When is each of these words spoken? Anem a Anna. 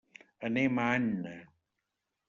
Anem 0.49 0.81
a 0.83 0.87
Anna. 0.95 1.37